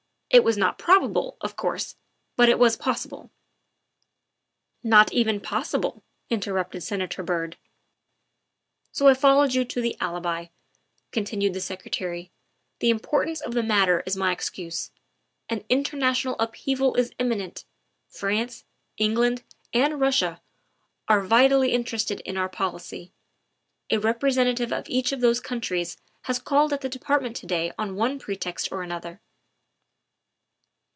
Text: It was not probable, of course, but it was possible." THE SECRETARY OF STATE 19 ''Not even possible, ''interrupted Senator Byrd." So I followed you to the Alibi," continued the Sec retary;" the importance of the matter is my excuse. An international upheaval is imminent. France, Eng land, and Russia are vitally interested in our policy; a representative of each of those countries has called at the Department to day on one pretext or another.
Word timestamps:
It 0.33 0.45
was 0.45 0.55
not 0.55 0.77
probable, 0.79 1.35
of 1.41 1.57
course, 1.57 1.97
but 2.37 2.47
it 2.47 2.57
was 2.57 2.77
possible." 2.77 3.29
THE 4.81 4.87
SECRETARY 4.87 5.01
OF 5.01 5.07
STATE 5.07 5.15
19 5.17 5.23
''Not 5.27 5.27
even 5.27 5.41
possible, 5.41 6.03
''interrupted 6.29 6.83
Senator 6.83 7.21
Byrd." 7.21 7.57
So 8.93 9.09
I 9.09 9.13
followed 9.13 9.53
you 9.53 9.65
to 9.65 9.81
the 9.81 9.97
Alibi," 9.99 10.45
continued 11.11 11.53
the 11.53 11.59
Sec 11.59 11.83
retary;" 11.83 12.29
the 12.79 12.89
importance 12.89 13.41
of 13.41 13.53
the 13.53 13.61
matter 13.61 14.03
is 14.05 14.15
my 14.15 14.31
excuse. 14.31 14.91
An 15.49 15.65
international 15.67 16.37
upheaval 16.39 16.95
is 16.95 17.11
imminent. 17.19 17.65
France, 18.07 18.63
Eng 18.99 19.15
land, 19.15 19.43
and 19.73 19.99
Russia 19.99 20.41
are 21.09 21.25
vitally 21.25 21.73
interested 21.73 22.21
in 22.21 22.37
our 22.37 22.47
policy; 22.47 23.11
a 23.89 23.97
representative 23.99 24.71
of 24.71 24.87
each 24.87 25.11
of 25.11 25.19
those 25.19 25.41
countries 25.41 25.97
has 26.21 26.39
called 26.39 26.71
at 26.71 26.79
the 26.79 26.87
Department 26.87 27.35
to 27.35 27.45
day 27.45 27.73
on 27.77 27.97
one 27.97 28.17
pretext 28.17 28.71
or 28.71 28.81
another. 28.81 29.19